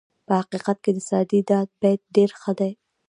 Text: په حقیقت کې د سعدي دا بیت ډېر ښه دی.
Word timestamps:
په 0.25 0.33
حقیقت 0.41 0.77
کې 0.83 0.91
د 0.93 0.99
سعدي 1.09 1.39
دا 1.49 1.59
بیت 1.79 2.01
ډېر 2.15 2.29
ښه 2.39 2.51
دی. 2.59 2.71